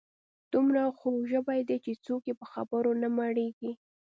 [0.53, 3.71] دومره خوږ ژبي دي چې څوک یې په خبرو نه مړیږي.